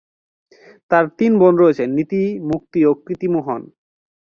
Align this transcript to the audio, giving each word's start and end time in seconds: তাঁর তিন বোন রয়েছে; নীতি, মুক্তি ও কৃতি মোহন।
তাঁর 0.91 1.05
তিন 1.17 1.31
বোন 1.39 1.53
রয়েছে; 1.57 1.83
নীতি, 1.95 2.21
মুক্তি 2.49 2.79
ও 2.85 2.91
কৃতি 3.05 3.27
মোহন। 3.27 3.61